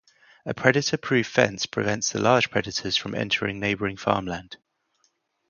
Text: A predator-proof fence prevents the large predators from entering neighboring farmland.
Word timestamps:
A 0.47 0.53
predator-proof 0.55 1.27
fence 1.27 1.67
prevents 1.67 2.09
the 2.09 2.19
large 2.19 2.49
predators 2.49 2.97
from 2.97 3.13
entering 3.13 3.59
neighboring 3.59 3.97
farmland. 3.97 4.57